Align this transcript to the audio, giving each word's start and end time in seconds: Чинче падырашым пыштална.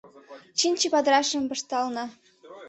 Чинче 0.59 0.87
падырашым 0.93 1.43
пыштална. 1.49 2.03